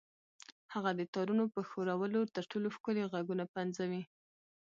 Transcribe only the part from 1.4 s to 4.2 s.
په ښورولو تر ټولو ښکلي غږونه پنځوي